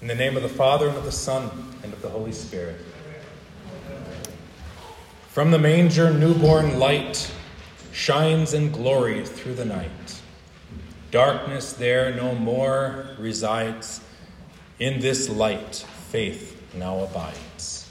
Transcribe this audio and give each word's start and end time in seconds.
In 0.00 0.06
the 0.06 0.14
name 0.14 0.34
of 0.34 0.42
the 0.42 0.48
Father, 0.48 0.88
and 0.88 0.96
of 0.96 1.04
the 1.04 1.12
Son, 1.12 1.50
and 1.82 1.92
of 1.92 2.00
the 2.00 2.08
Holy 2.08 2.32
Spirit. 2.32 2.80
From 5.28 5.50
the 5.50 5.58
manger, 5.58 6.10
newborn 6.10 6.78
light 6.78 7.30
shines 7.92 8.54
in 8.54 8.72
glory 8.72 9.26
through 9.26 9.56
the 9.56 9.66
night. 9.66 10.22
Darkness 11.10 11.74
there 11.74 12.14
no 12.14 12.34
more 12.34 13.10
resides. 13.18 14.00
In 14.78 15.00
this 15.00 15.28
light, 15.28 15.84
faith 16.08 16.58
now 16.74 17.00
abides. 17.00 17.90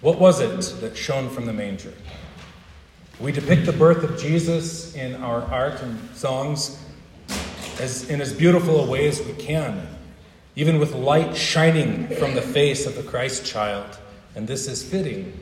What 0.00 0.20
was 0.20 0.38
it 0.38 0.80
that 0.82 0.96
shone 0.96 1.30
from 1.30 1.46
the 1.46 1.52
manger? 1.52 1.94
We 3.18 3.32
depict 3.32 3.66
the 3.66 3.72
birth 3.72 4.04
of 4.04 4.20
Jesus 4.20 4.94
in 4.94 5.16
our 5.16 5.42
art 5.42 5.82
and 5.82 5.98
songs 6.14 6.80
as, 7.80 8.08
in 8.08 8.20
as 8.20 8.32
beautiful 8.32 8.84
a 8.84 8.86
way 8.88 9.08
as 9.08 9.20
we 9.20 9.32
can 9.32 9.98
even 10.56 10.78
with 10.78 10.94
light 10.94 11.36
shining 11.36 12.08
from 12.08 12.34
the 12.34 12.42
face 12.42 12.86
of 12.86 12.96
the 12.96 13.02
Christ 13.02 13.46
child. 13.46 13.98
And 14.34 14.46
this 14.46 14.66
is 14.66 14.82
fitting. 14.82 15.32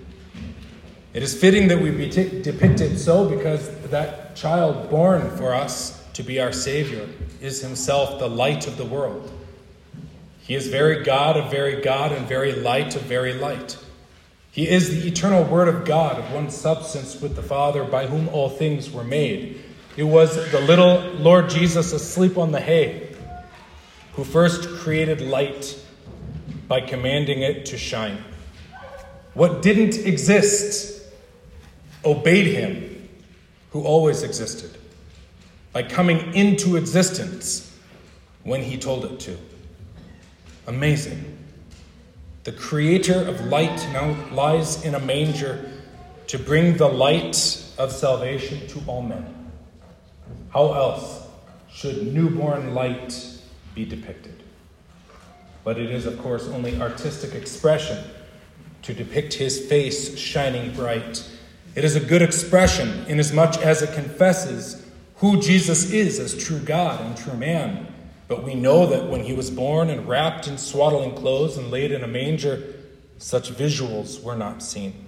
It 1.14 1.23
is 1.23 1.38
fitting 1.38 1.69
that 1.69 1.80
we 1.80 1.91
be 1.91 2.10
t- 2.10 2.42
depicted 2.42 2.98
so 2.98 3.28
because 3.28 3.69
that 3.91 4.36
child 4.36 4.91
born 4.91 5.36
for 5.36 5.55
us 5.55 6.05
to 6.12 6.23
be 6.23 6.41
our 6.41 6.52
Savior 6.52 7.09
is 7.41 7.60
himself 7.60 8.19
the 8.19 8.28
light 8.28 8.66
of 8.66 8.77
the 8.77 8.84
world. 8.84 9.33
He 10.42 10.55
is 10.55 10.69
very 10.69 11.02
God 11.05 11.36
of 11.36 11.50
very 11.50 11.80
God 11.80 12.12
and 12.12 12.27
very 12.27 12.52
light 12.52 12.97
of 12.97 13.02
very 13.02 13.34
light. 13.34 13.77
He 14.50 14.69
is 14.69 14.91
the 14.91 15.09
eternal 15.09 15.45
Word 15.45 15.69
of 15.69 15.84
God, 15.84 16.19
of 16.19 16.33
one 16.33 16.50
substance 16.50 17.20
with 17.20 17.36
the 17.36 17.42
Father, 17.42 17.84
by 17.84 18.06
whom 18.06 18.28
all 18.28 18.48
things 18.48 18.91
were 18.91 19.05
made. 19.05 19.61
It 19.97 20.05
was 20.05 20.34
the 20.50 20.61
little 20.61 21.00
Lord 21.14 21.50
Jesus 21.50 21.92
asleep 21.92 22.38
on 22.38 22.50
the 22.50 22.61
hay 22.61 23.08
who 24.18 24.24
first 24.24 24.68
created 24.80 25.20
light 25.20 25.78
by 26.66 26.80
commanding 26.80 27.40
it 27.42 27.64
to 27.64 27.78
shine. 27.78 28.18
What 29.34 29.62
didn't 29.62 29.97
exist 30.05 31.05
obeyed 32.05 32.48
him, 32.48 33.08
who 33.70 33.84
always 33.84 34.25
existed, 34.25 34.77
by 35.72 35.84
coming 35.84 36.34
into 36.34 36.75
existence 36.75 37.78
when 38.42 38.60
he 38.60 38.77
told 38.77 39.05
it 39.05 39.20
to. 39.20 39.38
Amazing. 40.66 41.38
The 42.42 42.50
creator 42.50 43.22
of 43.22 43.41
light 43.42 43.86
now 43.92 44.16
lies 44.32 44.84
in 44.84 44.97
a 44.97 45.00
manger 45.00 45.70
to 46.27 46.41
bring 46.41 46.77
the 46.77 46.88
light 46.88 47.36
of 47.78 47.92
salvation 47.92 48.66
to 48.66 48.82
all 48.88 49.03
men. 49.03 49.53
How 50.50 50.72
else 50.72 51.25
should 51.70 52.12
newborn 52.12 52.75
light 52.75 53.38
be 53.79 53.84
depicted. 53.84 54.43
But 55.62 55.79
it 55.79 55.91
is, 55.91 56.05
of 56.05 56.19
course, 56.19 56.48
only 56.48 56.81
artistic 56.81 57.34
expression 57.34 58.03
to 58.83 58.93
depict 58.93 59.34
his 59.34 59.67
face 59.67 60.19
shining 60.19 60.75
bright. 60.75 61.25
It 61.77 61.84
is 61.84 61.95
a 61.95 62.01
good 62.01 62.21
expression 62.21 63.05
inasmuch 63.06 63.59
as 63.59 63.83
it 63.83 63.95
confesses 63.95 64.84
who 65.17 65.41
Jesus 65.41 65.93
is 65.93 66.19
as 66.19 66.37
true 66.37 66.59
God 66.59 67.01
and 67.01 67.17
true 67.17 67.37
man. 67.37 67.87
But 68.27 68.43
we 68.43 68.56
know 68.56 68.87
that 68.87 69.09
when 69.09 69.23
he 69.23 69.33
was 69.33 69.49
born 69.49 69.91
and 69.91 70.09
wrapped 70.09 70.49
in 70.49 70.59
swaddling 70.59 71.15
clothes 71.15 71.56
and 71.56 71.71
laid 71.71 71.93
in 71.93 72.03
a 72.03 72.09
manger, 72.09 72.75
such 73.19 73.53
visuals 73.53 74.23
were 74.23 74.37
not 74.37 74.61
seen. 74.61 75.06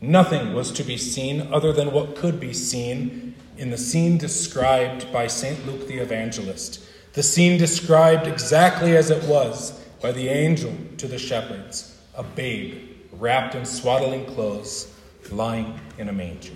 Nothing 0.00 0.54
was 0.54 0.72
to 0.72 0.82
be 0.82 0.96
seen 0.96 1.52
other 1.52 1.72
than 1.72 1.92
what 1.92 2.16
could 2.16 2.40
be 2.40 2.52
seen 2.52 3.34
in 3.56 3.70
the 3.70 3.78
scene 3.78 4.18
described 4.18 5.12
by 5.12 5.28
St. 5.28 5.64
Luke 5.66 5.86
the 5.86 5.98
Evangelist 5.98 6.82
the 7.16 7.22
scene 7.22 7.58
described 7.58 8.26
exactly 8.26 8.94
as 8.94 9.08
it 9.08 9.24
was 9.24 9.72
by 10.02 10.12
the 10.12 10.28
angel 10.28 10.72
to 10.98 11.08
the 11.08 11.18
shepherds 11.18 11.98
a 12.14 12.22
babe 12.22 12.78
wrapped 13.12 13.54
in 13.54 13.64
swaddling 13.64 14.26
clothes, 14.26 14.94
lying 15.30 15.80
in 15.96 16.10
a 16.10 16.12
manger. 16.12 16.52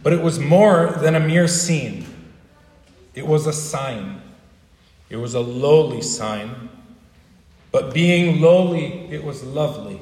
But 0.00 0.12
it 0.12 0.22
was 0.22 0.38
more 0.38 0.92
than 1.00 1.16
a 1.16 1.20
mere 1.20 1.48
scene, 1.48 2.06
it 3.14 3.26
was 3.26 3.46
a 3.46 3.52
sign. 3.52 4.22
It 5.08 5.16
was 5.16 5.34
a 5.34 5.40
lowly 5.40 6.02
sign. 6.02 6.68
But 7.70 7.94
being 7.94 8.40
lowly, 8.40 9.08
it 9.10 9.24
was 9.24 9.42
lovely. 9.42 10.00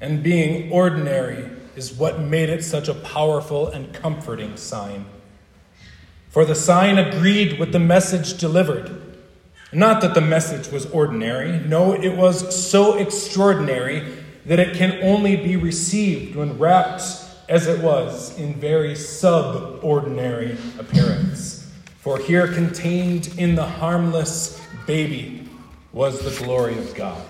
And 0.00 0.22
being 0.22 0.72
ordinary 0.72 1.50
is 1.76 1.92
what 1.92 2.18
made 2.18 2.48
it 2.48 2.64
such 2.64 2.88
a 2.88 2.94
powerful 2.94 3.68
and 3.68 3.92
comforting 3.92 4.56
sign. 4.56 5.04
For 6.30 6.44
the 6.44 6.54
sign 6.54 6.96
agreed 6.96 7.58
with 7.58 7.72
the 7.72 7.80
message 7.80 8.38
delivered. 8.38 8.96
Not 9.72 10.00
that 10.00 10.14
the 10.14 10.20
message 10.20 10.70
was 10.72 10.86
ordinary, 10.86 11.58
no, 11.58 11.92
it 11.92 12.16
was 12.16 12.56
so 12.70 12.96
extraordinary 12.98 14.04
that 14.46 14.60
it 14.60 14.76
can 14.76 15.02
only 15.02 15.36
be 15.36 15.56
received 15.56 16.36
when 16.36 16.56
wrapped 16.56 17.02
as 17.48 17.66
it 17.66 17.80
was 17.82 18.38
in 18.38 18.54
very 18.54 18.94
subordinary 18.94 20.56
appearance. 20.78 21.68
For 21.98 22.18
here 22.18 22.46
contained 22.46 23.34
in 23.36 23.56
the 23.56 23.66
harmless 23.66 24.60
baby 24.86 25.48
was 25.92 26.20
the 26.20 26.44
glory 26.44 26.78
of 26.78 26.94
God. 26.94 27.20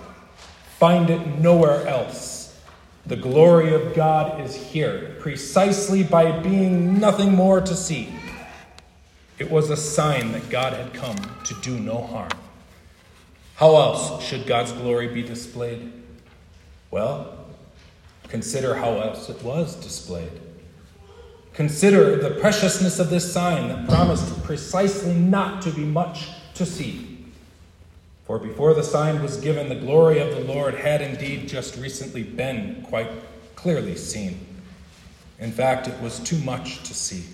Find 0.78 1.08
it 1.08 1.38
nowhere 1.38 1.86
else. 1.86 2.60
The 3.06 3.16
glory 3.16 3.72
of 3.72 3.94
God 3.94 4.42
is 4.42 4.54
here, 4.54 5.16
precisely 5.20 6.02
by 6.02 6.38
being 6.40 7.00
nothing 7.00 7.34
more 7.34 7.62
to 7.62 7.74
see 7.74 8.10
it 9.40 9.50
was 9.50 9.70
a 9.70 9.76
sign 9.76 10.32
that 10.32 10.50
God 10.50 10.74
had 10.74 10.92
come 10.92 11.16
to 11.44 11.54
do 11.62 11.80
no 11.80 12.02
harm. 12.02 12.28
How 13.56 13.74
else 13.74 14.22
should 14.22 14.46
God's 14.46 14.70
glory 14.72 15.08
be 15.08 15.22
displayed? 15.22 15.90
Well, 16.90 17.46
consider 18.28 18.74
how 18.74 18.98
else 18.98 19.30
it 19.30 19.42
was 19.42 19.76
displayed. 19.76 20.30
Consider 21.54 22.16
the 22.16 22.38
preciousness 22.38 22.98
of 22.98 23.08
this 23.08 23.32
sign 23.32 23.68
that 23.68 23.88
promised 23.88 24.42
precisely 24.44 25.14
not 25.14 25.62
to 25.62 25.70
be 25.70 25.84
much 25.84 26.28
to 26.54 26.66
see. 26.66 27.24
For 28.26 28.38
before 28.38 28.74
the 28.74 28.82
sign 28.84 29.22
was 29.22 29.38
given, 29.38 29.70
the 29.70 29.74
glory 29.74 30.18
of 30.18 30.30
the 30.32 30.52
Lord 30.52 30.74
had 30.74 31.00
indeed 31.00 31.48
just 31.48 31.78
recently 31.78 32.24
been 32.24 32.84
quite 32.86 33.10
clearly 33.56 33.96
seen. 33.96 34.46
In 35.38 35.50
fact, 35.50 35.88
it 35.88 35.98
was 36.02 36.20
too 36.20 36.38
much 36.40 36.82
to 36.82 36.92
see 36.92 37.24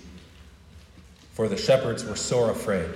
for 1.37 1.47
the 1.47 1.55
shepherds 1.55 2.03
were 2.03 2.15
sore 2.15 2.49
afraid. 2.49 2.89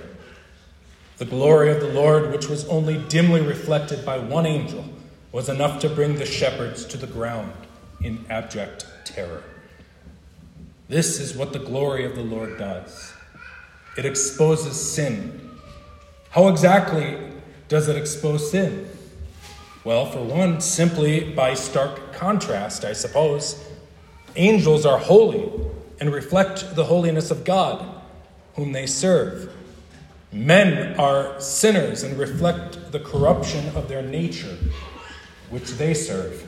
The 1.18 1.24
glory 1.24 1.70
of 1.70 1.78
the 1.78 1.92
Lord, 1.92 2.32
which 2.32 2.48
was 2.48 2.66
only 2.66 2.98
dimly 3.08 3.40
reflected 3.40 4.04
by 4.04 4.18
one 4.18 4.46
angel, 4.46 4.84
was 5.30 5.48
enough 5.48 5.80
to 5.82 5.88
bring 5.88 6.16
the 6.16 6.26
shepherds 6.26 6.84
to 6.86 6.96
the 6.96 7.06
ground 7.06 7.52
in 8.00 8.26
abject 8.28 8.84
terror. 9.04 9.44
This 10.88 11.20
is 11.20 11.36
what 11.36 11.52
the 11.52 11.60
glory 11.60 12.04
of 12.04 12.16
the 12.16 12.24
Lord 12.24 12.58
does 12.58 13.12
it 13.96 14.04
exposes 14.04 14.74
sin. 14.74 15.48
How 16.30 16.48
exactly 16.48 17.16
does 17.68 17.86
it 17.86 17.94
expose 17.94 18.50
sin? 18.50 18.88
Well, 19.84 20.04
for 20.04 20.24
one, 20.24 20.60
simply 20.60 21.32
by 21.32 21.54
stark 21.54 22.12
contrast, 22.12 22.84
I 22.84 22.92
suppose. 22.92 23.64
Angels 24.34 24.84
are 24.84 24.98
holy 24.98 25.48
and 26.00 26.12
reflect 26.12 26.74
the 26.74 26.86
holiness 26.86 27.30
of 27.30 27.44
God 27.44 28.01
whom 28.54 28.72
they 28.72 28.86
serve. 28.86 29.52
Men 30.32 30.98
are 30.98 31.38
sinners 31.40 32.02
and 32.02 32.18
reflect 32.18 32.92
the 32.92 33.00
corruption 33.00 33.68
of 33.76 33.88
their 33.88 34.02
nature, 34.02 34.56
which 35.50 35.72
they 35.72 35.92
serve. 35.94 36.46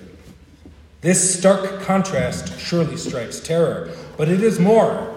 This 1.03 1.39
stark 1.39 1.83
contrast 1.83 2.59
surely 2.59 2.97
strikes 2.97 3.41
terror, 3.41 3.91
but 4.17 4.29
it 4.29 4.43
is 4.43 4.59
more. 4.59 5.11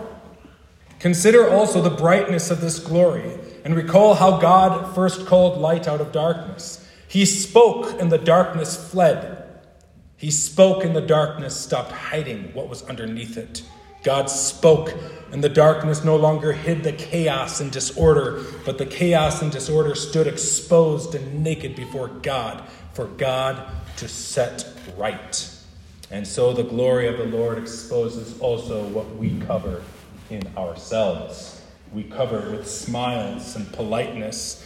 Consider 0.99 1.49
also 1.49 1.81
the 1.81 1.89
brightness 1.89 2.51
of 2.51 2.59
this 2.59 2.79
glory, 2.79 3.37
and 3.63 3.73
recall 3.75 4.15
how 4.15 4.37
God 4.37 4.93
first 4.93 5.25
called 5.25 5.59
light 5.59 5.87
out 5.87 6.01
of 6.01 6.11
darkness. 6.11 6.85
He 7.07 7.25
spoke, 7.25 8.01
and 8.01 8.11
the 8.11 8.17
darkness 8.17 8.91
fled. 8.91 9.45
He 10.17 10.29
spoke, 10.29 10.83
and 10.83 10.93
the 10.95 11.01
darkness 11.01 11.55
stopped 11.55 11.91
hiding 11.91 12.53
what 12.53 12.67
was 12.67 12.83
underneath 12.83 13.37
it. 13.37 13.63
God 14.07 14.29
spoke, 14.29 14.93
and 15.33 15.43
the 15.43 15.49
darkness 15.49 16.05
no 16.05 16.15
longer 16.15 16.53
hid 16.53 16.81
the 16.81 16.93
chaos 16.93 17.59
and 17.59 17.69
disorder, 17.69 18.41
but 18.63 18.77
the 18.77 18.85
chaos 18.85 19.41
and 19.41 19.51
disorder 19.51 19.95
stood 19.95 20.27
exposed 20.27 21.13
and 21.13 21.43
naked 21.43 21.75
before 21.75 22.07
God, 22.07 22.63
for 22.93 23.07
God 23.07 23.61
to 23.97 24.07
set 24.07 24.65
right. 24.95 25.51
And 26.09 26.25
so 26.25 26.53
the 26.53 26.63
glory 26.63 27.09
of 27.09 27.17
the 27.17 27.25
Lord 27.25 27.57
exposes 27.57 28.39
also 28.39 28.87
what 28.87 29.13
we 29.17 29.37
cover 29.41 29.83
in 30.29 30.43
ourselves. 30.55 31.61
We 31.91 32.03
cover 32.03 32.49
with 32.49 32.65
smiles 32.65 33.57
and 33.57 33.69
politeness. 33.73 34.65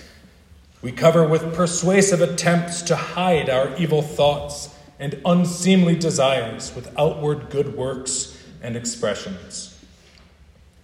We 0.84 0.92
cover 0.92 1.28
with 1.28 1.56
persuasive 1.56 2.22
attempts 2.22 2.84
to 2.84 2.96
hide 2.96 3.50
our 3.50 3.76
evil 3.76 4.04
thoughts 4.04 4.70
and 5.00 5.20
unseemly 5.26 5.96
desires 5.96 6.76
with 6.76 6.94
outward 6.96 7.50
good 7.50 7.76
works 7.76 8.31
and 8.62 8.76
expressions. 8.76 9.78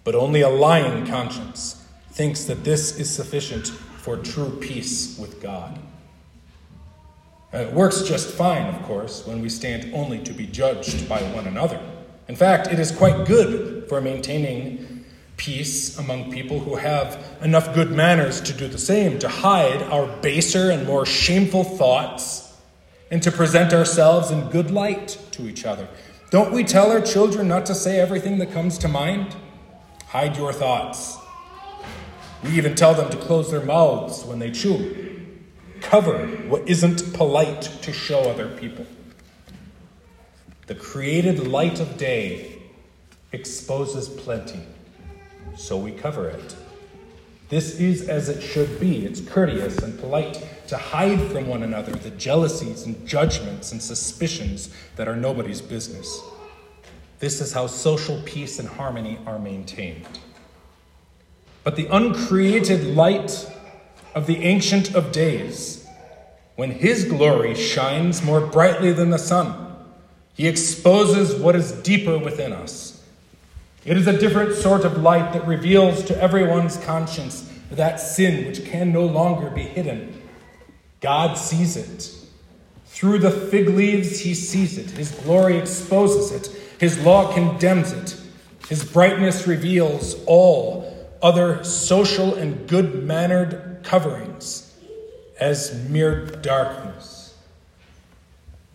But 0.04 0.14
only 0.14 0.40
a 0.40 0.48
lying 0.48 1.06
conscience 1.06 1.86
thinks 2.12 2.44
that 2.44 2.64
this 2.64 2.98
is 2.98 3.10
sufficient 3.10 3.68
for 3.68 4.16
true 4.16 4.56
peace 4.60 5.18
with 5.18 5.42
God. 5.42 5.78
And 7.52 7.68
it 7.68 7.72
works 7.72 8.02
just 8.02 8.34
fine, 8.34 8.66
of 8.74 8.82
course, 8.82 9.26
when 9.26 9.40
we 9.40 9.48
stand 9.48 9.94
only 9.94 10.18
to 10.24 10.32
be 10.32 10.46
judged 10.46 11.08
by 11.08 11.20
one 11.32 11.46
another. 11.46 11.80
In 12.28 12.36
fact, 12.36 12.68
it 12.68 12.78
is 12.78 12.90
quite 12.90 13.26
good 13.26 13.88
for 13.88 14.00
maintaining 14.00 15.04
peace 15.38 15.98
among 15.98 16.30
people 16.30 16.58
who 16.58 16.74
have 16.74 17.24
enough 17.42 17.74
good 17.74 17.90
manners 17.90 18.40
to 18.42 18.52
do 18.52 18.68
the 18.68 18.78
same, 18.78 19.18
to 19.20 19.28
hide 19.28 19.82
our 19.84 20.06
baser 20.18 20.70
and 20.70 20.86
more 20.86 21.06
shameful 21.06 21.64
thoughts, 21.64 22.54
and 23.10 23.22
to 23.22 23.32
present 23.32 23.72
ourselves 23.72 24.30
in 24.30 24.50
good 24.50 24.70
light 24.70 25.18
to 25.30 25.48
each 25.48 25.64
other. 25.64 25.88
Don't 26.30 26.52
we 26.52 26.62
tell 26.62 26.92
our 26.92 27.00
children 27.00 27.48
not 27.48 27.64
to 27.66 27.74
say 27.74 27.98
everything 27.98 28.36
that 28.38 28.52
comes 28.52 28.76
to 28.78 28.88
mind? 28.88 29.34
Hide 30.08 30.36
your 30.36 30.52
thoughts. 30.52 31.16
We 32.44 32.50
even 32.50 32.74
tell 32.74 32.92
them 32.92 33.08
to 33.10 33.16
close 33.16 33.50
their 33.50 33.64
mouths 33.64 34.24
when 34.26 34.38
they 34.38 34.50
chew. 34.50 35.24
Cover 35.80 36.26
what 36.48 36.68
isn't 36.68 37.14
polite 37.14 37.62
to 37.62 37.92
show 37.94 38.20
other 38.30 38.48
people. 38.48 38.84
The 40.66 40.74
created 40.74 41.46
light 41.46 41.80
of 41.80 41.96
day 41.96 42.60
exposes 43.32 44.10
plenty, 44.10 44.60
so 45.56 45.78
we 45.78 45.92
cover 45.92 46.28
it. 46.28 46.56
This 47.48 47.80
is 47.80 48.08
as 48.08 48.28
it 48.28 48.42
should 48.42 48.78
be. 48.78 49.06
It's 49.06 49.20
courteous 49.20 49.78
and 49.78 49.98
polite 49.98 50.46
to 50.68 50.76
hide 50.76 51.20
from 51.30 51.48
one 51.48 51.62
another 51.62 51.92
the 51.92 52.10
jealousies 52.10 52.84
and 52.84 53.06
judgments 53.06 53.72
and 53.72 53.82
suspicions 53.82 54.70
that 54.96 55.08
are 55.08 55.16
nobody's 55.16 55.62
business. 55.62 56.20
This 57.20 57.40
is 57.40 57.52
how 57.52 57.66
social 57.66 58.20
peace 58.24 58.58
and 58.58 58.68
harmony 58.68 59.18
are 59.26 59.38
maintained. 59.38 60.20
But 61.64 61.76
the 61.76 61.88
uncreated 61.90 62.94
light 62.94 63.50
of 64.14 64.26
the 64.26 64.44
Ancient 64.44 64.94
of 64.94 65.10
Days, 65.10 65.86
when 66.56 66.70
his 66.70 67.04
glory 67.04 67.54
shines 67.54 68.22
more 68.22 68.40
brightly 68.40 68.92
than 68.92 69.10
the 69.10 69.18
sun, 69.18 69.74
he 70.34 70.46
exposes 70.46 71.34
what 71.34 71.56
is 71.56 71.72
deeper 71.72 72.18
within 72.18 72.52
us. 72.52 72.87
It 73.84 73.96
is 73.96 74.06
a 74.06 74.18
different 74.18 74.54
sort 74.54 74.84
of 74.84 74.98
light 74.98 75.32
that 75.32 75.46
reveals 75.46 76.02
to 76.04 76.20
everyone's 76.20 76.76
conscience 76.78 77.50
that 77.70 78.00
sin 78.00 78.46
which 78.46 78.64
can 78.64 78.92
no 78.92 79.04
longer 79.04 79.50
be 79.50 79.62
hidden. 79.62 80.22
God 81.00 81.34
sees 81.34 81.76
it. 81.76 82.14
Through 82.86 83.20
the 83.20 83.30
fig 83.30 83.68
leaves, 83.68 84.20
he 84.20 84.34
sees 84.34 84.78
it. 84.78 84.90
His 84.90 85.12
glory 85.12 85.58
exposes 85.58 86.32
it. 86.32 86.62
His 86.80 86.98
law 87.04 87.32
condemns 87.32 87.92
it. 87.92 88.16
His 88.68 88.84
brightness 88.84 89.46
reveals 89.46 90.16
all 90.26 91.08
other 91.22 91.62
social 91.64 92.34
and 92.34 92.68
good 92.68 93.04
mannered 93.04 93.80
coverings 93.82 94.74
as 95.40 95.88
mere 95.88 96.26
darkness 96.26 97.36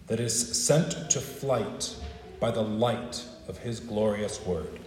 that 0.08 0.20
is 0.20 0.66
sent 0.66 1.10
to 1.12 1.20
flight 1.20 1.96
by 2.40 2.52
the 2.52 2.62
light 2.62 3.24
of 3.48 3.60
his 3.60 3.80
glorious 3.80 4.44
word. 4.46 4.83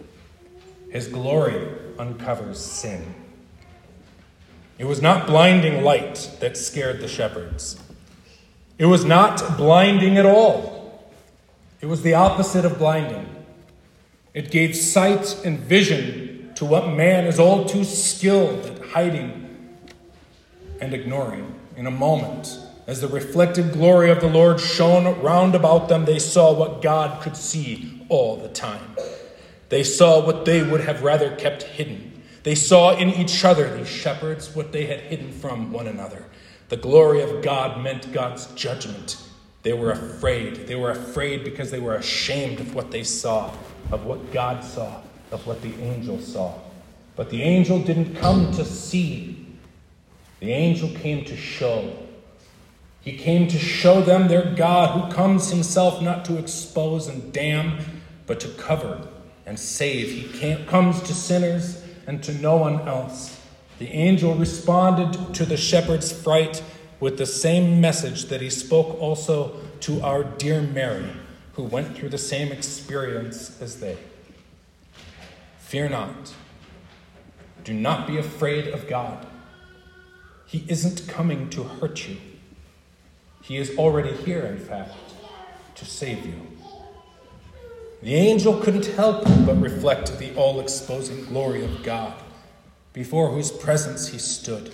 His 0.89 1.07
glory 1.07 1.67
uncovers 1.97 2.59
sin. 2.59 3.13
It 4.77 4.85
was 4.85 5.01
not 5.01 5.27
blinding 5.27 5.83
light 5.83 6.37
that 6.39 6.55
scared 6.55 6.99
the 7.01 7.07
shepherds. 7.07 7.81
It 8.77 8.85
was 8.85 9.03
not 9.03 9.57
blinding 9.57 10.17
at 10.17 10.25
all. 10.25 11.11
It 11.81 11.87
was 11.87 12.03
the 12.03 12.13
opposite 12.13 12.63
of 12.63 12.77
blinding. 12.77 13.27
It 14.33 14.51
gave 14.51 14.75
sight 14.75 15.43
and 15.43 15.59
vision 15.59 16.51
to 16.55 16.65
what 16.65 16.89
man 16.89 17.25
is 17.25 17.39
all 17.39 17.65
too 17.65 17.83
skilled 17.83 18.65
at 18.65 18.79
hiding 18.89 19.47
and 20.79 20.93
ignoring 20.93 21.55
in 21.75 21.87
a 21.87 21.91
moment 21.91 22.59
as 22.87 23.01
the 23.01 23.07
reflected 23.07 23.73
glory 23.73 24.09
of 24.09 24.21
the 24.21 24.29
Lord 24.29 24.61
shone 24.61 25.21
round 25.21 25.55
about 25.55 25.89
them, 25.89 26.05
they 26.05 26.19
saw 26.19 26.53
what 26.53 26.81
God 26.81 27.21
could 27.21 27.35
see 27.35 28.05
all 28.07 28.37
the 28.37 28.47
time. 28.47 28.95
They 29.69 29.83
saw 29.83 30.25
what 30.25 30.45
they 30.45 30.63
would 30.63 30.81
have 30.81 31.03
rather 31.03 31.35
kept 31.35 31.63
hidden. 31.63 32.23
They 32.43 32.55
saw 32.55 32.95
in 32.95 33.09
each 33.09 33.43
other, 33.43 33.75
these 33.75 33.89
shepherds, 33.89 34.55
what 34.55 34.71
they 34.71 34.85
had 34.85 35.01
hidden 35.01 35.31
from 35.31 35.71
one 35.73 35.87
another. 35.87 36.25
The 36.69 36.77
glory 36.77 37.21
of 37.21 37.41
God 37.41 37.81
meant 37.81 38.13
God's 38.13 38.47
judgment. 38.47 39.17
They 39.63 39.73
were 39.73 39.91
afraid. 39.91 40.67
They 40.67 40.75
were 40.75 40.91
afraid 40.91 41.43
because 41.43 41.71
they 41.71 41.79
were 41.79 41.95
ashamed 41.95 42.61
of 42.61 42.73
what 42.73 42.91
they 42.91 43.03
saw, 43.03 43.53
of 43.91 44.05
what 44.05 44.31
God 44.31 44.63
saw, 44.63 45.01
of 45.31 45.45
what 45.45 45.61
the 45.61 45.73
angel 45.81 46.21
saw. 46.21 46.53
But 47.17 47.29
the 47.29 47.41
angel 47.41 47.79
didn't 47.79 48.15
come 48.15 48.53
to 48.53 48.63
see, 48.63 49.45
the 50.39 50.51
angel 50.51 50.89
came 50.89 51.25
to 51.25 51.35
show. 51.35 51.97
He 53.01 53.17
came 53.17 53.47
to 53.47 53.57
show 53.57 54.01
them 54.01 54.27
their 54.27 54.53
God, 54.53 54.91
who 54.91 55.13
comes 55.13 55.49
himself 55.49 56.01
not 56.01 56.23
to 56.25 56.37
expose 56.37 57.07
and 57.07 57.33
damn, 57.33 57.79
but 58.25 58.39
to 58.41 58.49
cover 58.49 59.07
and 59.47 59.57
save. 59.57 60.35
He 60.35 60.63
comes 60.65 61.01
to 61.03 61.13
sinners 61.13 61.81
and 62.05 62.21
to 62.23 62.33
no 62.33 62.57
one 62.57 62.87
else. 62.87 63.41
The 63.79 63.87
angel 63.87 64.35
responded 64.35 65.33
to 65.35 65.45
the 65.45 65.57
shepherd's 65.57 66.11
fright 66.11 66.61
with 66.99 67.17
the 67.17 67.25
same 67.25 67.79
message 67.79 68.25
that 68.25 68.41
he 68.41 68.49
spoke 68.49 68.99
also 68.99 69.55
to 69.81 70.01
our 70.01 70.23
dear 70.23 70.61
Mary, 70.61 71.09
who 71.53 71.63
went 71.63 71.95
through 71.95 72.09
the 72.09 72.17
same 72.17 72.51
experience 72.51 73.59
as 73.61 73.79
they. 73.79 73.97
Fear 75.59 75.89
not. 75.89 76.33
Do 77.63 77.73
not 77.73 78.07
be 78.07 78.17
afraid 78.17 78.67
of 78.67 78.87
God. 78.87 79.25
He 80.45 80.65
isn't 80.67 81.07
coming 81.07 81.49
to 81.51 81.63
hurt 81.63 82.07
you. 82.07 82.17
He 83.43 83.57
is 83.57 83.77
already 83.77 84.15
here, 84.23 84.45
in 84.45 84.57
fact, 84.57 84.93
to 85.75 85.85
save 85.85 86.25
you. 86.25 86.56
The 88.01 88.13
angel 88.13 88.59
couldn't 88.59 88.85
help 88.85 89.23
but 89.45 89.59
reflect 89.59 90.19
the 90.19 90.33
all 90.35 90.59
exposing 90.59 91.25
glory 91.25 91.65
of 91.65 91.83
God, 91.83 92.13
before 92.93 93.31
whose 93.31 93.51
presence 93.51 94.09
he 94.09 94.19
stood. 94.19 94.71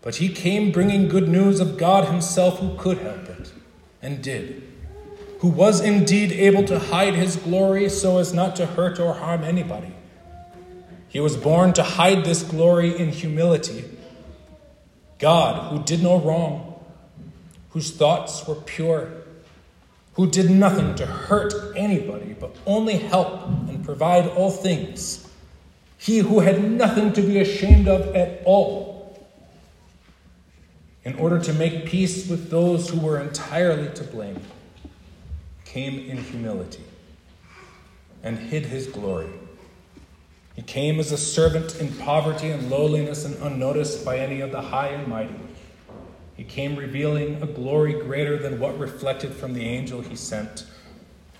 But 0.00 0.16
he 0.16 0.28
came 0.28 0.70
bringing 0.70 1.08
good 1.08 1.28
news 1.28 1.58
of 1.60 1.76
God 1.76 2.06
himself, 2.06 2.60
who 2.60 2.76
could 2.76 2.98
help 2.98 3.28
it, 3.28 3.52
and 4.00 4.22
did, 4.22 4.62
who 5.40 5.48
was 5.48 5.80
indeed 5.80 6.32
able 6.32 6.64
to 6.64 6.78
hide 6.78 7.14
his 7.14 7.36
glory 7.36 7.88
so 7.88 8.18
as 8.18 8.32
not 8.32 8.54
to 8.56 8.66
hurt 8.66 9.00
or 9.00 9.14
harm 9.14 9.42
anybody. 9.42 9.94
He 11.08 11.18
was 11.18 11.36
born 11.36 11.72
to 11.72 11.82
hide 11.82 12.24
this 12.24 12.44
glory 12.44 12.96
in 12.96 13.10
humility. 13.10 13.84
God, 15.18 15.72
who 15.72 15.82
did 15.82 16.02
no 16.02 16.20
wrong, 16.20 16.82
whose 17.70 17.90
thoughts 17.90 18.46
were 18.46 18.54
pure, 18.54 19.19
who 20.20 20.30
did 20.30 20.50
nothing 20.50 20.94
to 20.94 21.06
hurt 21.06 21.54
anybody, 21.74 22.36
but 22.38 22.54
only 22.66 22.98
help 22.98 23.46
and 23.46 23.82
provide 23.82 24.28
all 24.28 24.50
things. 24.50 25.26
He 25.96 26.18
who 26.18 26.40
had 26.40 26.62
nothing 26.62 27.14
to 27.14 27.22
be 27.22 27.38
ashamed 27.38 27.88
of 27.88 28.14
at 28.14 28.42
all, 28.44 29.18
in 31.04 31.14
order 31.14 31.38
to 31.38 31.54
make 31.54 31.86
peace 31.86 32.28
with 32.28 32.50
those 32.50 32.90
who 32.90 33.00
were 33.00 33.18
entirely 33.18 33.88
to 33.94 34.04
blame, 34.04 34.38
came 35.64 35.98
in 36.00 36.18
humility 36.18 36.84
and 38.22 38.38
hid 38.38 38.66
his 38.66 38.88
glory. 38.88 39.30
He 40.54 40.60
came 40.60 41.00
as 41.00 41.12
a 41.12 41.16
servant 41.16 41.80
in 41.80 41.94
poverty 41.94 42.50
and 42.50 42.68
lowliness 42.68 43.24
and 43.24 43.36
unnoticed 43.36 44.04
by 44.04 44.18
any 44.18 44.42
of 44.42 44.52
the 44.52 44.60
high 44.60 44.88
and 44.88 45.08
mighty. 45.08 45.32
He 46.40 46.46
came 46.46 46.74
revealing 46.74 47.42
a 47.42 47.46
glory 47.46 47.92
greater 47.92 48.38
than 48.38 48.58
what 48.58 48.78
reflected 48.78 49.34
from 49.34 49.52
the 49.52 49.66
angel 49.66 50.00
he 50.00 50.16
sent. 50.16 50.64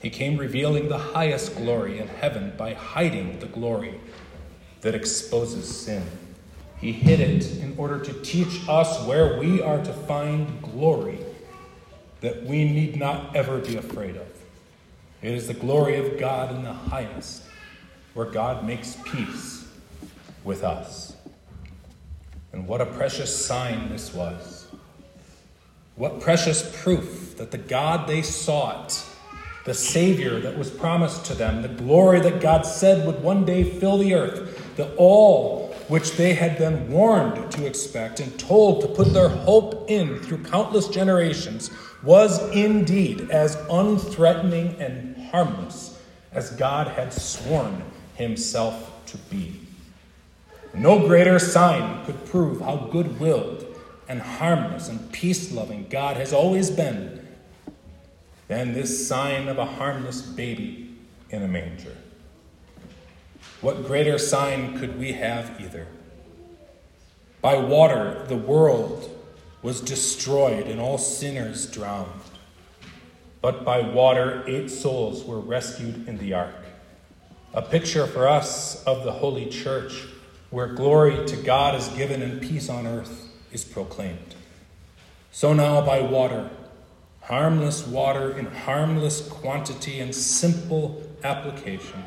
He 0.03 0.11
came 0.11 0.37
revealing 0.37 0.91
the 0.91 0.99
highest 0.99 1.57
glory 1.57 1.99
in 1.99 2.07
heaven 2.07 2.53
by 2.59 2.75
hiding 2.75 3.39
the 3.39 3.47
glory 3.47 3.99
that 4.83 4.95
exposes 4.95 5.75
sin. 5.75 6.03
He 6.77 6.93
hid 6.93 7.19
it 7.19 7.51
in 7.63 7.75
order 7.79 7.99
to 7.99 8.13
teach 8.23 8.61
us 8.69 9.03
where 9.07 9.39
we 9.39 9.63
are 9.63 9.83
to 9.83 9.91
find 9.91 10.61
glory 10.61 11.21
that 12.21 12.45
we 12.45 12.71
need 12.71 12.97
not 12.97 13.35
ever 13.35 13.57
be 13.57 13.77
afraid 13.79 14.17
of. 14.17 14.29
It 15.23 15.33
is 15.33 15.47
the 15.47 15.55
glory 15.55 15.97
of 15.97 16.21
God 16.21 16.55
in 16.55 16.63
the 16.63 16.75
highest, 16.75 17.45
where 18.13 18.27
God 18.27 18.67
makes 18.67 18.99
peace 19.07 19.67
with 20.45 20.63
us. 20.63 21.17
And 22.53 22.69
what 22.69 22.83
a 22.83 22.87
precious 22.87 23.35
sign 23.47 23.89
this 23.89 24.13
was. 24.13 24.60
What 26.01 26.19
precious 26.19 26.63
proof 26.83 27.37
that 27.37 27.51
the 27.51 27.59
God 27.59 28.09
they 28.09 28.23
sought, 28.23 29.05
the 29.67 29.75
Savior 29.75 30.41
that 30.41 30.57
was 30.57 30.71
promised 30.71 31.27
to 31.27 31.35
them, 31.35 31.61
the 31.61 31.69
glory 31.69 32.21
that 32.21 32.41
God 32.41 32.63
said 32.63 33.07
would 33.07 33.23
one 33.23 33.45
day 33.45 33.65
fill 33.65 33.99
the 33.99 34.15
earth, 34.15 34.77
the 34.77 34.95
all 34.95 35.75
which 35.89 36.13
they 36.13 36.33
had 36.33 36.57
been 36.57 36.91
warned 36.91 37.53
to 37.53 37.67
expect 37.67 38.19
and 38.19 38.41
told 38.41 38.81
to 38.81 38.89
put 38.89 39.13
their 39.13 39.29
hope 39.29 39.91
in 39.91 40.19
through 40.21 40.43
countless 40.45 40.89
generations, 40.89 41.71
was 42.03 42.49
indeed 42.57 43.31
as 43.31 43.57
unthreatening 43.69 44.81
and 44.81 45.19
harmless 45.27 46.01
as 46.33 46.49
God 46.53 46.87
had 46.87 47.13
sworn 47.13 47.83
himself 48.15 49.05
to 49.05 49.19
be. 49.29 49.61
No 50.73 51.07
greater 51.07 51.39
sign 51.39 52.07
could 52.07 52.25
prove 52.25 52.63
how 52.63 52.89
good 52.91 53.21
willed 53.21 53.70
and 54.11 54.21
harmless 54.21 54.89
and 54.89 55.13
peace 55.13 55.53
loving 55.53 55.87
God 55.89 56.17
has 56.17 56.33
always 56.33 56.69
been 56.69 57.29
than 58.49 58.73
this 58.73 59.07
sign 59.07 59.47
of 59.47 59.57
a 59.57 59.65
harmless 59.65 60.21
baby 60.21 60.97
in 61.31 61.45
a 61.45 61.47
manger. 61.47 61.97
What 63.61 63.87
greater 63.87 64.19
sign 64.19 64.77
could 64.77 64.99
we 64.99 65.13
have 65.13 65.61
either? 65.61 65.87
By 67.41 67.59
water, 67.59 68.25
the 68.27 68.37
world 68.37 69.17
was 69.63 69.81
destroyed 69.81 70.67
and 70.67 70.81
all 70.81 70.99
sinners 70.99 71.71
drowned. 71.71 72.11
But 73.41 73.65
by 73.65 73.81
water, 73.81 74.43
eight 74.49 74.73
souls 74.73 75.23
were 75.23 75.39
rescued 75.39 76.09
in 76.09 76.19
the 76.19 76.35
ark. 76.35 76.65
A 77.55 77.63
picture 77.63 78.09
for 78.09 78.27
us 78.27 78.83
of 78.87 79.05
the 79.05 79.13
Holy 79.13 79.47
Church, 79.47 80.05
where 80.51 80.67
glory 80.67 81.25
to 81.29 81.37
God 81.37 81.77
is 81.77 81.87
given 81.91 82.23
and 82.23 82.43
peace 82.43 82.69
on 82.69 82.89
earth 82.89 83.30
is 83.53 83.65
proclaimed. 83.65 84.35
So 85.33 85.53
now, 85.53 85.81
by 85.81 86.01
water, 86.01 86.51
harmless 87.23 87.87
water 87.87 88.37
in 88.37 88.47
harmless 88.47 89.29
quantity 89.29 90.01
and 90.01 90.15
simple 90.15 91.03
application, 91.23 92.05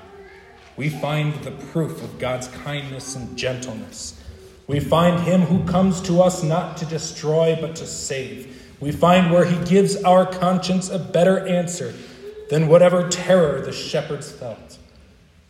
we 0.75 0.89
find 0.89 1.33
the 1.43 1.51
proof 1.51 2.03
of 2.03 2.19
God's 2.19 2.47
kindness 2.47 3.15
and 3.15 3.37
gentleness. 3.37 4.19
We 4.67 4.79
find 4.79 5.19
Him 5.21 5.41
who 5.41 5.63
comes 5.65 6.01
to 6.01 6.21
us 6.21 6.43
not 6.43 6.77
to 6.77 6.85
destroy, 6.85 7.57
but 7.59 7.75
to 7.77 7.85
save. 7.85 8.75
We 8.79 8.91
find 8.91 9.31
where 9.31 9.45
He 9.45 9.63
gives 9.65 10.01
our 10.03 10.25
conscience 10.25 10.89
a 10.89 10.99
better 10.99 11.45
answer 11.47 11.93
than 12.49 12.67
whatever 12.67 13.07
terror 13.07 13.61
the 13.61 13.71
shepherds 13.71 14.31
felt. 14.31 14.77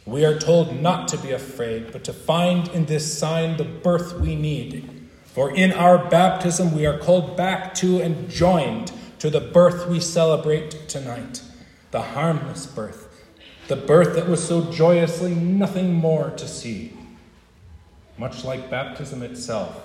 We 0.05 0.25
are 0.25 0.38
told 0.38 0.81
not 0.81 1.07
to 1.09 1.17
be 1.17 1.31
afraid, 1.31 1.91
but 1.91 2.03
to 2.03 2.13
find 2.13 2.67
in 2.69 2.85
this 2.85 3.17
sign 3.17 3.57
the 3.57 3.63
birth 3.63 4.19
we 4.19 4.35
need. 4.35 5.02
For 5.34 5.50
in 5.50 5.72
our 5.72 5.98
baptism 5.98 6.75
we 6.75 6.86
are 6.86 7.00
called 7.00 7.36
back 7.36 7.74
to 7.75 8.00
and 8.00 8.30
joined 8.30 8.92
to 9.18 9.32
the 9.32 9.42
birth 9.42 9.88
we 9.88 10.00
celebrate 10.00 10.88
tonight 10.88 11.42
the 11.90 12.02
harmless 12.02 12.68
birth, 12.68 13.24
the 13.68 13.75
birth 13.75 14.16
that 14.16 14.28
was 14.28 14.48
so 14.48 14.72
joyously 14.72 15.34
nothing 15.34 15.94
more 15.94 16.32
to 16.32 16.48
see, 16.48 16.94
much 18.18 18.44
like 18.44 18.70
baptism 18.70 19.22
itself, 19.24 19.82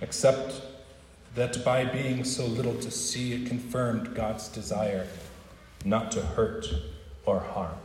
except 0.00 0.62
that 1.34 1.64
by 1.64 1.84
being 1.84 2.24
so 2.24 2.46
little 2.46 2.74
to 2.76 2.90
see, 2.90 3.32
it 3.32 3.46
confirmed 3.46 4.14
God's 4.14 4.48
desire 4.48 5.06
not 5.84 6.10
to 6.12 6.20
hurt 6.20 6.66
or 7.26 7.40
harm. 7.40 7.76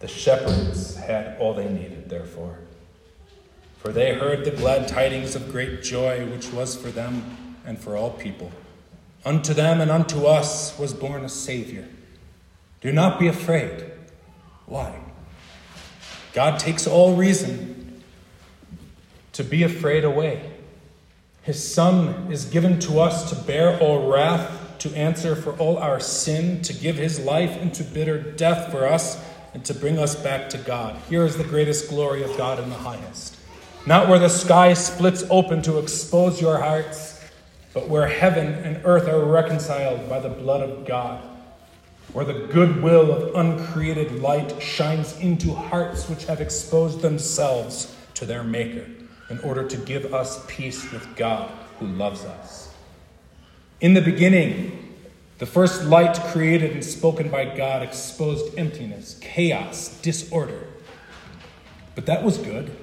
The 0.00 0.08
shepherds 0.08 0.96
had 0.96 1.38
all 1.38 1.54
they 1.54 1.68
needed, 1.68 2.10
therefore, 2.10 2.58
for 3.84 3.92
they 3.92 4.14
heard 4.14 4.46
the 4.46 4.50
glad 4.50 4.88
tidings 4.88 5.36
of 5.36 5.52
great 5.52 5.82
joy, 5.82 6.24
which 6.30 6.50
was 6.50 6.74
for 6.74 6.88
them 6.88 7.22
and 7.66 7.78
for 7.78 7.98
all 7.98 8.08
people. 8.12 8.50
Unto 9.26 9.52
them 9.52 9.82
and 9.82 9.90
unto 9.90 10.24
us 10.24 10.78
was 10.78 10.94
born 10.94 11.22
a 11.22 11.28
Savior. 11.28 11.86
Do 12.80 12.92
not 12.92 13.20
be 13.20 13.28
afraid. 13.28 13.84
Why? 14.64 14.98
God 16.32 16.58
takes 16.58 16.86
all 16.86 17.14
reason 17.14 18.02
to 19.34 19.44
be 19.44 19.64
afraid 19.64 20.04
away. 20.04 20.50
His 21.42 21.74
Son 21.74 22.32
is 22.32 22.46
given 22.46 22.78
to 22.80 23.00
us 23.00 23.28
to 23.28 23.36
bear 23.36 23.78
all 23.80 24.10
wrath, 24.10 24.78
to 24.78 24.96
answer 24.96 25.36
for 25.36 25.52
all 25.58 25.76
our 25.76 26.00
sin, 26.00 26.62
to 26.62 26.72
give 26.72 26.96
his 26.96 27.20
life 27.20 27.60
into 27.60 27.84
bitter 27.84 28.18
death 28.18 28.70
for 28.72 28.86
us, 28.86 29.22
and 29.52 29.62
to 29.66 29.74
bring 29.74 29.98
us 29.98 30.16
back 30.16 30.48
to 30.48 30.58
God. 30.58 30.96
Here 31.10 31.26
is 31.26 31.36
the 31.36 31.44
greatest 31.44 31.90
glory 31.90 32.22
of 32.22 32.34
God 32.38 32.58
in 32.58 32.70
the 32.70 32.76
highest. 32.76 33.36
Not 33.86 34.08
where 34.08 34.18
the 34.18 34.28
sky 34.28 34.74
splits 34.74 35.24
open 35.30 35.62
to 35.62 35.78
expose 35.78 36.40
your 36.40 36.58
hearts 36.58 37.14
but 37.74 37.88
where 37.88 38.06
heaven 38.06 38.54
and 38.54 38.80
earth 38.84 39.08
are 39.08 39.24
reconciled 39.24 40.08
by 40.08 40.20
the 40.20 40.28
blood 40.28 40.62
of 40.62 40.86
God, 40.86 41.22
where 42.12 42.24
the 42.24 42.46
goodwill 42.52 43.12
of 43.12 43.34
uncreated 43.34 44.22
light 44.22 44.62
shines 44.62 45.18
into 45.18 45.52
hearts 45.52 46.08
which 46.08 46.24
have 46.26 46.40
exposed 46.40 47.02
themselves 47.02 47.94
to 48.14 48.24
their 48.24 48.44
Maker 48.44 48.86
in 49.28 49.40
order 49.40 49.66
to 49.66 49.76
give 49.76 50.14
us 50.14 50.44
peace 50.46 50.90
with 50.92 51.16
God 51.16 51.50
who 51.80 51.86
loves 51.86 52.24
us. 52.24 52.72
In 53.80 53.94
the 53.94 54.00
beginning, 54.00 54.94
the 55.38 55.46
first 55.46 55.82
light 55.82 56.14
created 56.28 56.70
and 56.70 56.84
spoken 56.84 57.28
by 57.28 57.56
God 57.56 57.82
exposed 57.82 58.56
emptiness, 58.56 59.18
chaos, 59.20 60.00
disorder. 60.00 60.68
But 61.96 62.06
that 62.06 62.22
was 62.22 62.38
good. 62.38 62.76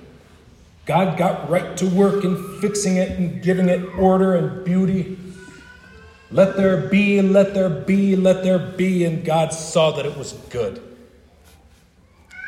God 0.85 1.17
got 1.17 1.49
right 1.49 1.77
to 1.77 1.87
work 1.87 2.23
in 2.23 2.59
fixing 2.59 2.97
it 2.97 3.11
and 3.11 3.41
giving 3.41 3.69
it 3.69 3.83
order 3.97 4.35
and 4.35 4.65
beauty. 4.65 5.17
Let 6.31 6.55
there 6.57 6.87
be, 6.87 7.21
let 7.21 7.53
there 7.53 7.69
be, 7.69 8.15
let 8.15 8.43
there 8.43 8.59
be, 8.59 9.05
and 9.05 9.23
God 9.23 9.53
saw 9.53 9.91
that 9.91 10.05
it 10.05 10.17
was 10.17 10.33
good. 10.49 10.81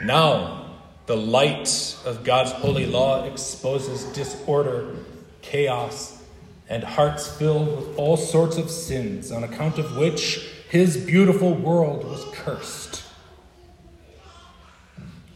Now, 0.04 0.78
the 1.06 1.18
light 1.18 1.98
of 2.06 2.24
God's 2.24 2.52
holy 2.52 2.86
law 2.86 3.26
exposes 3.26 4.06
disorder, 4.06 4.96
chaos, 5.42 6.24
and 6.70 6.84
hearts 6.84 7.28
filled 7.28 7.68
with 7.68 7.98
all 7.98 8.16
sorts 8.16 8.58
of 8.58 8.70
sins, 8.70 9.32
on 9.32 9.44
account 9.44 9.78
of 9.78 9.98
which 9.98 10.50
his 10.70 10.98
beautiful 10.98 11.54
world 11.54 12.06
was 12.06 12.26
cursed. 12.34 13.04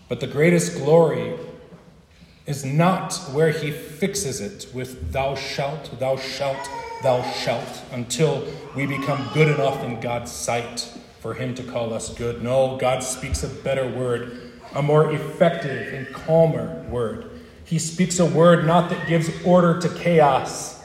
But 0.08 0.22
the 0.22 0.28
greatest 0.28 0.78
glory 0.78 1.36
is 2.48 2.64
not 2.64 3.14
where 3.34 3.52
he 3.52 3.72
fixes 3.72 4.40
it 4.40 4.68
with 4.74 5.12
thou 5.12 5.36
shalt, 5.36 6.00
thou 6.00 6.16
shalt, 6.16 6.70
thou 7.04 7.22
shalt, 7.34 7.84
until 7.92 8.48
we 8.76 8.86
become 8.86 9.30
good 9.34 9.50
enough 9.50 9.84
in 9.84 10.00
God's 10.00 10.32
sight 10.32 10.92
for 11.20 11.34
him 11.34 11.54
to 11.56 11.64
call 11.64 11.94
us 11.94 12.14
good. 12.14 12.42
No, 12.42 12.78
God 12.78 13.04
speaks 13.04 13.44
a 13.44 13.50
better 13.50 13.88
word, 13.88 14.54
a 14.74 14.82
more 14.82 15.12
effective 15.14 15.94
and 15.94 16.08
calmer 16.16 16.86
word. 16.90 17.30
He 17.66 17.80
speaks 17.80 18.18
a 18.20 18.26
word 18.26 18.66
not 18.66 18.90
that 18.92 19.08
gives 19.08 19.30
order 19.44 19.78
to 19.82 19.90
chaos, 19.90 20.82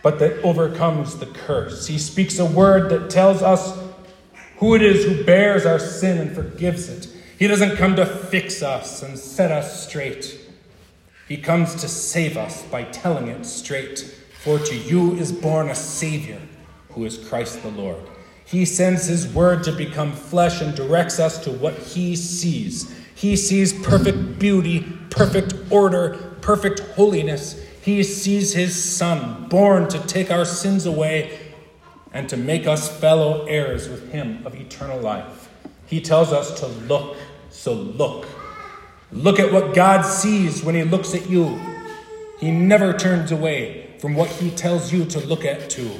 but 0.00 0.20
that 0.20 0.40
overcomes 0.44 1.18
the 1.18 1.26
curse. 1.26 1.88
He 1.88 1.98
speaks 1.98 2.38
a 2.38 2.46
word 2.46 2.88
that 2.90 3.10
tells 3.10 3.42
us 3.42 3.76
who 4.58 4.76
it 4.76 4.82
is 4.82 5.04
who 5.04 5.24
bears 5.24 5.66
our 5.66 5.80
sin 5.80 6.18
and 6.18 6.32
forgives 6.32 6.88
it. 6.88 7.08
He 7.36 7.48
doesn't 7.48 7.76
come 7.76 7.96
to 7.96 8.06
fix 8.06 8.62
us 8.62 9.02
and 9.02 9.18
set 9.18 9.50
us 9.50 9.88
straight. 9.88 10.43
He 11.28 11.36
comes 11.38 11.74
to 11.76 11.88
save 11.88 12.36
us 12.36 12.62
by 12.64 12.84
telling 12.84 13.28
it 13.28 13.44
straight. 13.46 13.98
For 14.42 14.58
to 14.58 14.76
you 14.76 15.16
is 15.16 15.32
born 15.32 15.70
a 15.70 15.74
Savior, 15.74 16.40
who 16.90 17.06
is 17.06 17.16
Christ 17.16 17.62
the 17.62 17.70
Lord. 17.70 18.00
He 18.44 18.66
sends 18.66 19.06
His 19.06 19.26
word 19.26 19.64
to 19.64 19.72
become 19.72 20.12
flesh 20.12 20.60
and 20.60 20.74
directs 20.76 21.18
us 21.18 21.42
to 21.44 21.50
what 21.50 21.74
He 21.78 22.14
sees. 22.14 22.94
He 23.14 23.36
sees 23.36 23.72
perfect 23.72 24.38
beauty, 24.38 24.80
perfect 25.08 25.54
order, 25.70 26.36
perfect 26.42 26.80
holiness. 26.94 27.58
He 27.80 28.02
sees 28.02 28.52
His 28.52 28.82
Son, 28.82 29.48
born 29.48 29.88
to 29.88 29.98
take 30.06 30.30
our 30.30 30.44
sins 30.44 30.84
away 30.84 31.38
and 32.12 32.28
to 32.28 32.36
make 32.36 32.66
us 32.66 32.94
fellow 33.00 33.46
heirs 33.46 33.88
with 33.88 34.12
Him 34.12 34.46
of 34.46 34.54
eternal 34.54 35.00
life. 35.00 35.48
He 35.86 36.02
tells 36.02 36.32
us 36.32 36.60
to 36.60 36.66
look, 36.66 37.16
so 37.48 37.72
look. 37.72 38.26
Look 39.12 39.38
at 39.38 39.52
what 39.52 39.74
God 39.74 40.02
sees 40.02 40.62
when 40.62 40.74
He 40.74 40.82
looks 40.82 41.14
at 41.14 41.28
you. 41.28 41.60
He 42.38 42.50
never 42.50 42.92
turns 42.92 43.32
away 43.32 43.96
from 43.98 44.14
what 44.14 44.28
He 44.30 44.50
tells 44.50 44.92
you 44.92 45.04
to 45.06 45.20
look 45.20 45.44
at, 45.44 45.70
too. 45.70 45.90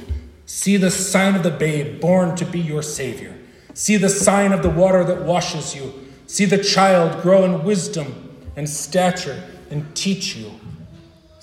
See 0.46 0.76
the 0.76 0.90
sign 0.90 1.34
of 1.34 1.42
the 1.42 1.50
babe 1.50 2.00
born 2.00 2.36
to 2.36 2.44
be 2.44 2.60
your 2.60 2.82
Savior. 2.82 3.36
See 3.72 3.96
the 3.96 4.08
sign 4.08 4.52
of 4.52 4.62
the 4.62 4.70
water 4.70 5.04
that 5.04 5.22
washes 5.22 5.74
you. 5.74 5.92
See 6.26 6.44
the 6.44 6.62
child 6.62 7.22
grow 7.22 7.44
in 7.44 7.64
wisdom 7.64 8.36
and 8.56 8.68
stature 8.68 9.42
and 9.70 9.94
teach 9.96 10.36
you. 10.36 10.50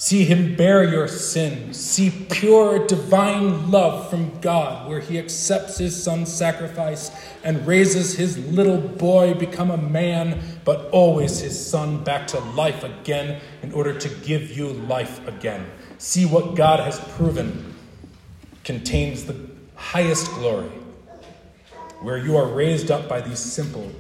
See 0.02 0.26
him 0.26 0.56
bear 0.56 0.84
your 0.84 1.08
sin. 1.08 1.76
See 1.76 2.10
pure 2.10 2.88
divine 2.88 3.70
love 3.70 4.10
from 4.10 4.40
God, 4.40 4.90
where 4.90 5.00
he 5.00 5.20
accepts 5.20 5.78
his 5.78 6.04
son's 6.04 6.34
sacrifice 6.34 7.12
and 7.44 7.68
raises 7.68 8.16
his 8.16 8.36
little 8.48 8.80
boy, 8.80 9.36
become 9.36 9.70
a 9.70 9.78
man, 9.78 10.42
but 10.66 10.90
always 10.90 11.38
his 11.38 11.70
son, 11.70 12.04
back 12.04 12.26
to 12.30 12.40
life 12.40 12.84
again 12.84 13.42
in 13.62 13.72
order 13.74 13.94
to 13.94 14.10
give 14.26 14.50
you 14.58 14.70
life 14.70 15.26
again. 15.28 15.70
See 16.00 16.26
what 16.26 16.56
God 16.56 16.80
has 16.80 17.00
proven 17.16 17.76
contains 18.64 19.26
the 19.26 19.36
highest 19.76 20.26
glory, 20.32 20.72
where 22.00 22.18
you 22.18 22.38
are 22.38 22.48
raised 22.48 22.90
up 22.90 23.08
by 23.08 23.22
these 23.22 23.38
simple 23.38 23.92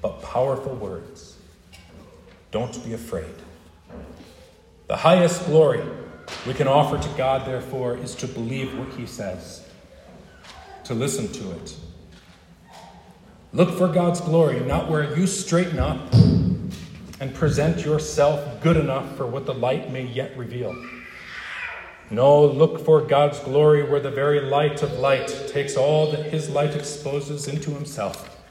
but 0.00 0.22
powerful 0.22 0.74
words. 0.74 1.36
Don't 2.50 2.82
be 2.82 2.94
afraid. 2.94 3.34
The 4.90 4.96
highest 4.96 5.46
glory 5.46 5.84
we 6.48 6.52
can 6.52 6.66
offer 6.66 6.98
to 6.98 7.08
God, 7.16 7.46
therefore, 7.46 7.96
is 7.98 8.12
to 8.16 8.26
believe 8.26 8.76
what 8.76 8.88
He 8.94 9.06
says, 9.06 9.64
to 10.82 10.94
listen 10.94 11.28
to 11.28 11.52
it. 11.52 11.76
Look 13.52 13.78
for 13.78 13.86
God's 13.86 14.20
glory, 14.20 14.58
not 14.58 14.90
where 14.90 15.16
you 15.16 15.28
straighten 15.28 15.78
up 15.78 16.12
and 17.20 17.32
present 17.32 17.84
yourself 17.84 18.60
good 18.64 18.76
enough 18.76 19.16
for 19.16 19.28
what 19.28 19.46
the 19.46 19.54
light 19.54 19.92
may 19.92 20.06
yet 20.06 20.36
reveal. 20.36 20.74
No, 22.10 22.44
look 22.44 22.84
for 22.84 23.00
God's 23.00 23.38
glory 23.38 23.88
where 23.88 24.00
the 24.00 24.10
very 24.10 24.40
light 24.40 24.82
of 24.82 24.94
light 24.94 25.28
takes 25.46 25.76
all 25.76 26.10
that 26.10 26.32
his 26.32 26.50
light 26.50 26.74
exposes 26.74 27.46
into 27.46 27.70
himself 27.70 28.44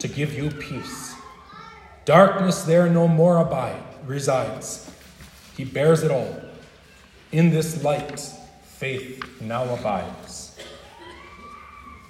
to 0.00 0.08
give 0.08 0.34
you 0.34 0.50
peace. 0.50 1.14
Darkness 2.04 2.62
there 2.62 2.88
no 2.88 3.06
more 3.06 3.38
abide, 3.38 3.80
resides. 4.04 4.90
He 5.56 5.64
bears 5.64 6.02
it 6.02 6.10
all. 6.10 6.40
In 7.32 7.50
this 7.50 7.82
light, 7.82 8.20
faith 8.64 9.40
now 9.40 9.64
abides. 9.74 10.56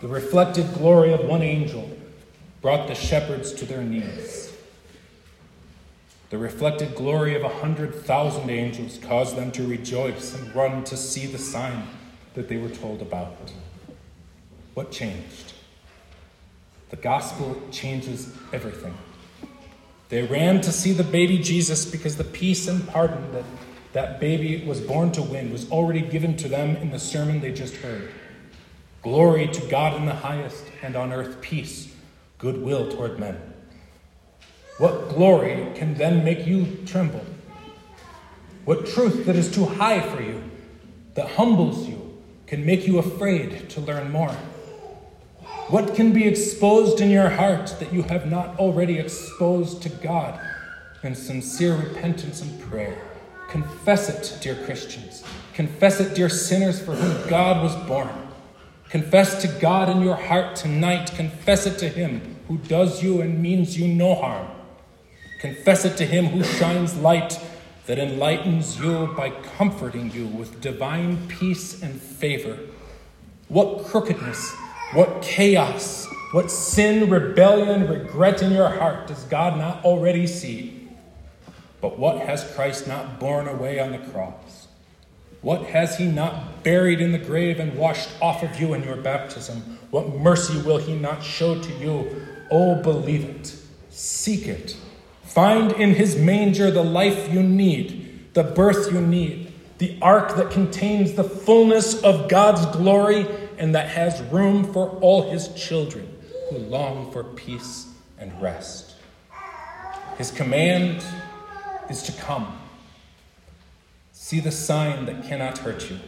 The 0.01 0.09
reflected 0.09 0.75
glory 0.75 1.13
of 1.13 1.25
one 1.25 1.43
angel 1.43 1.97
brought 2.61 2.89
the 2.89 2.95
shepherds 2.95 3.53
to 3.53 3.65
their 3.65 3.83
knees. 3.83 4.53
The 6.31 6.39
reflected 6.39 6.97
glory 6.97 7.37
of 7.37 7.45
a 7.45 7.49
hundred 7.49 7.95
thousand 7.95 8.51
angels 8.51 8.99
caused 8.99 9.37
them 9.37 9.53
to 9.53 9.67
rejoice 9.67 10.35
and 10.35 10.55
run 10.55 10.83
to 10.85 10.97
see 10.97 11.27
the 11.27 11.39
sign 11.39 11.85
that 12.35 12.49
they 12.49 12.57
were 12.57 12.69
told 12.69 13.01
about. 13.01 13.53
What 14.75 14.91
changed? 14.91 15.53
The 16.91 16.97
gospel 16.97 17.61
changes 17.71 18.33
everything. 18.53 18.95
They 20.09 20.23
ran 20.23 20.61
to 20.61 20.73
see 20.73 20.93
the 20.93 21.05
baby 21.05 21.39
Jesus 21.39 21.85
because 21.85 22.17
the 22.17 22.25
peace 22.25 22.69
and 22.69 22.87
pardon 22.87 23.33
that 23.33 23.45
that 23.93 24.21
baby 24.21 24.63
was 24.67 24.81
born 24.81 25.11
to 25.13 25.23
win 25.23 25.51
was 25.51 25.71
already 25.71 26.03
given 26.03 26.37
to 26.37 26.49
them 26.49 26.77
in 26.77 26.91
the 26.91 26.99
sermon 26.99 27.41
they 27.41 27.51
just 27.51 27.77
heard. 27.77 28.13
Glory 29.01 29.47
to 29.49 29.61
God 29.69 29.97
in 29.97 30.05
the 30.05 30.15
highest, 30.15 30.65
and 30.83 30.97
on 30.97 31.13
earth 31.13 31.41
peace, 31.41 31.95
goodwill 32.37 32.91
toward 32.91 33.19
men. 33.19 33.41
What 34.79 35.09
glory 35.09 35.73
can 35.75 35.95
then 35.95 36.25
make 36.25 36.47
you 36.47 36.77
tremble? 36.85 37.25
What 38.67 38.87
truth 38.87 39.25
that 39.25 39.37
is 39.37 39.51
too 39.51 39.65
high 39.65 40.01
for 40.01 40.21
you, 40.21 40.43
that 41.15 41.31
humbles 41.31 41.89
you, 41.89 42.21
can 42.47 42.67
make 42.67 42.87
you 42.87 42.99
afraid 42.99 43.71
to 43.71 43.81
learn 43.81 44.13
more? 44.13 44.37
What 45.69 45.95
can 45.95 46.13
be 46.13 46.27
exposed 46.27 47.01
in 47.01 47.11
your 47.11 47.29
heart 47.29 47.77
that 47.81 47.93
you 47.93 48.03
have 48.05 48.27
not 48.27 48.59
already 48.59 48.99
exposed 48.99 49.83
to 49.83 49.89
God 49.89 50.41
in 51.03 51.15
sincere 51.15 51.75
repentance 51.75 52.41
and 52.43 52.61
prayer? 52.63 52.97
Confess 53.49 54.09
it, 54.09 54.43
dear 54.43 54.55
Christians. 54.65 55.25
Confess 55.55 56.01
it, 56.01 56.15
dear 56.15 56.29
sinners, 56.29 56.81
for 56.81 56.95
whom 56.95 57.29
God 57.29 57.63
was 57.63 57.75
born. 57.87 58.11
Confess 58.89 59.43
to 59.43 59.49
God 59.61 59.89
in 59.89 60.03
your 60.03 60.17
heart 60.17 60.57
tonight. 60.57 61.11
Confess 61.15 61.67
it 61.67 61.79
to 61.79 61.89
Him 61.89 62.37
who 62.49 62.59
does 62.59 63.03
you 63.03 63.21
and 63.21 63.43
means 63.43 63.79
you 63.79 63.89
no 63.89 64.15
harm. 64.15 64.47
Confess 65.41 65.85
it 65.85 65.97
to 65.99 66.07
him 66.07 66.27
who 66.27 66.43
shines 66.43 66.97
light 66.97 67.41
that 67.87 67.99
enlightens 67.99 68.79
you 68.81 69.13
by 69.17 69.31
comforting 69.31 70.11
you 70.13 70.27
with 70.27 70.61
divine 70.61 71.29
peace 71.29 71.83
and 71.83 72.01
favor. 72.01 72.59
What 73.49 73.85
crookedness, 73.85 74.55
what 74.93 75.23
chaos, 75.23 76.07
what 76.33 76.51
sin, 76.51 77.11
rebellion, 77.11 77.89
regret 77.89 78.43
in 78.43 78.53
your 78.53 78.69
heart 78.69 79.07
does 79.07 79.23
God 79.25 79.59
not 79.59 79.85
already 79.85 80.27
see? 80.27 80.89
But 81.81 81.99
what 81.99 82.21
has 82.21 82.51
Christ 82.55 82.87
not 82.87 83.21
borne 83.21 83.49
away 83.49 83.79
on 83.79 83.93
the 83.93 83.99
cross? 83.99 84.69
What 85.43 85.67
has 85.67 85.99
he 85.99 86.07
not 86.07 86.65
buried 86.65 87.01
in 87.01 87.13
the 87.13 87.19
grave 87.19 87.61
and 87.61 87.77
washed 87.77 88.09
off 88.21 88.43
of 88.43 88.59
you 88.61 88.75
in 88.75 88.83
your 88.83 88.97
baptism? 88.97 89.79
What 89.91 90.17
mercy 90.17 90.61
will 90.63 90.79
he 90.79 90.97
not 90.97 91.23
show 91.23 91.61
to 91.61 91.73
you? 91.75 92.27
Oh, 92.51 92.83
believe 92.83 93.25
it, 93.25 93.55
seek 93.91 94.47
it 94.49 94.77
Find 95.37 95.73
in 95.73 95.93
his 95.93 96.17
manger 96.17 96.71
the 96.71 96.83
life 96.83 97.31
you 97.31 97.43
need, 97.43 98.33
the 98.33 98.43
birth 98.43 98.91
you 98.91 99.03
need, 99.03 99.53
the 99.77 99.99
ark 100.01 100.35
that 100.37 100.51
contains 100.51 101.13
the 101.13 101.25
fullness 101.25 102.03
of 102.03 102.31
God's 102.31 102.65
glory 102.75 103.27
and 103.59 103.75
that 103.75 103.89
has 103.89 104.21
room 104.33 104.73
for 104.73 104.89
all 105.01 105.31
his 105.31 105.49
children 105.55 106.09
who 106.51 106.59
long 106.59 107.11
for 107.13 107.25
peace 107.25 107.89
and 108.19 108.41
rest. 108.41 108.95
His 110.19 110.31
command 110.31 111.05
is 111.91 112.03
to 112.05 112.13
come. 112.13 112.59
See 114.13 114.41
the 114.41 114.51
sign 114.51 115.07
that 115.07 115.25
cannot 115.25 115.59
hurt 115.59 115.91
you, 115.91 115.99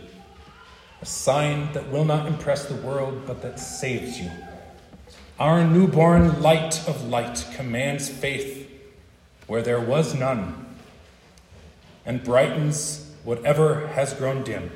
a 1.00 1.06
sign 1.06 1.72
that 1.72 1.90
will 1.90 2.04
not 2.04 2.26
impress 2.26 2.66
the 2.66 2.74
world, 2.74 3.22
but 3.26 3.42
that 3.42 3.60
saves 3.60 4.20
you. 4.20 4.30
Our 5.38 5.64
newborn 5.64 6.42
light 6.42 6.88
of 6.88 7.04
light 7.04 7.46
commands 7.54 8.08
faith 8.08 8.68
where 9.46 9.62
there 9.62 9.80
was 9.80 10.14
none, 10.14 10.66
and 12.04 12.24
brightens 12.24 13.14
whatever 13.24 13.86
has 13.88 14.14
grown 14.14 14.42
dim 14.42 14.70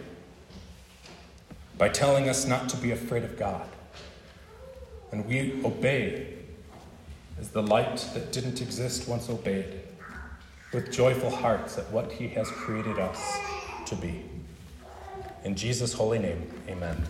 by 1.83 1.89
telling 1.89 2.29
us 2.29 2.47
not 2.47 2.69
to 2.69 2.77
be 2.77 2.93
afraid 2.93 3.25
of 3.25 3.37
God. 3.37 3.67
And 5.11 5.27
we 5.27 5.61
obey 5.65 6.35
as 7.41 7.49
the 7.49 7.61
light 7.61 8.09
that 8.15 8.31
didn't 8.31 8.63
exist 8.63 9.09
once 9.09 9.29
obeyed, 9.29 9.81
with 10.73 10.93
joyful 10.93 11.29
hearts 11.29 11.79
at 11.79 11.91
what 11.91 12.13
He 12.13 12.29
has 12.29 12.49
created 12.51 13.01
us 13.01 13.37
to 13.87 13.97
be. 13.97 14.23
In 15.43 15.57
Jesus' 15.57 15.93
holy 15.93 16.21
name, 16.21 16.49
amen. 16.69 17.05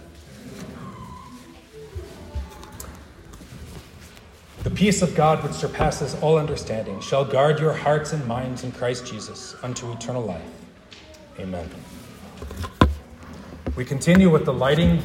The 4.63 4.71
peace 4.71 5.03
of 5.03 5.15
God, 5.15 5.45
which 5.45 5.53
surpasses 5.53 6.15
all 6.23 6.39
understanding, 6.39 6.99
shall 7.03 7.27
guard 7.27 7.61
your 7.61 7.75
hearts 7.75 8.15
and 8.15 8.27
minds 8.27 8.65
in 8.65 8.73
Christ 8.73 9.05
Jesus 9.05 9.55
unto 9.63 9.93
eternal 9.93 10.23
life. 10.23 10.41
Amen. 11.39 11.69
We 13.75 13.87
continue 13.87 14.29
with 14.29 14.45
the 14.45 14.53
lighting 14.53 15.03